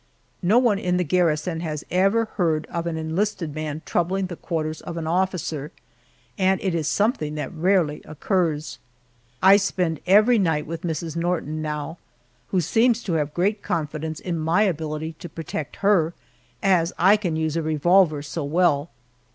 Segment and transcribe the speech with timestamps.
[0.41, 4.81] No one in the garrison has ever heard of an enlisted man troubling the quarters
[4.81, 5.71] of an officer,
[6.39, 8.79] and it is something that rarely occurs.
[9.43, 11.15] I spend every night with Mrs.
[11.15, 11.99] Norton now,
[12.47, 16.15] who seems to have great confidence in my ability to protect her,
[16.63, 18.89] as I can use a revolver so well.